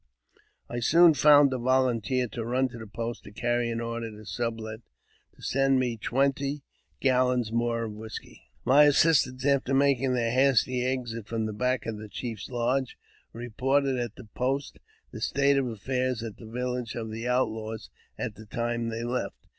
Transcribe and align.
I 0.67 0.79
soon 0.79 1.13
found 1.13 1.53
a 1.53 1.59
volunteer 1.59 2.27
to 2.29 2.43
run 2.43 2.69
to 2.69 2.79
the 2.79 2.87
post 2.87 3.23
to 3.25 3.31
carry 3.31 3.69
an 3.69 3.79
order 3.79 4.25
Sublet 4.25 4.79
to 5.35 5.41
send 5.43 5.79
me 5.79 5.95
twenty 5.95 6.63
gallons 6.99 7.51
more 7.51 7.83
of 7.83 7.91
whisky. 7.93 8.49
My 8.65 8.85
assistants, 8.85 9.45
after 9.45 9.75
making 9.75 10.15
their 10.15 10.31
hasty 10.31 10.83
exit 10.83 11.27
from 11.27 11.45
the 11.45 11.53
back 11.53 11.85
of 11.85 11.99
the 11.99 12.09
chief's 12.09 12.49
lodge, 12.49 12.97
reported 13.31 13.99
at 13.99 14.15
the 14.15 14.25
post 14.33 14.79
the 15.11 15.21
state 15.21 15.59
of 15.59 15.67
affairs 15.67 16.23
at 16.23 16.37
the 16.37 16.47
village 16.47 16.95
of 16.95 17.11
the 17.11 17.27
Outlaws 17.27 17.91
at 18.17 18.33
the 18.33 18.47
time 18.47 18.89
they 18.89 19.03
left. 19.03 19.45